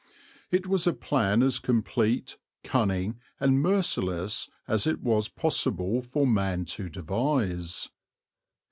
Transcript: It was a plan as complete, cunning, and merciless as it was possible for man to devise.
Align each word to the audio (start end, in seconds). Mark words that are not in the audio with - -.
It 0.49 0.65
was 0.65 0.87
a 0.87 0.93
plan 0.93 1.43
as 1.43 1.59
complete, 1.59 2.39
cunning, 2.63 3.19
and 3.39 3.61
merciless 3.61 4.49
as 4.67 4.87
it 4.87 4.99
was 5.01 5.29
possible 5.29 6.01
for 6.01 6.25
man 6.25 6.65
to 6.73 6.89
devise. 6.89 7.87